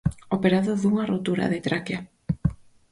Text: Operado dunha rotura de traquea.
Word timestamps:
Operado 0.35 0.71
dunha 0.81 1.07
rotura 1.11 1.45
de 1.53 1.59
traquea. 1.65 1.99